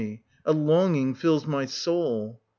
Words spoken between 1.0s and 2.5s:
fills my soul.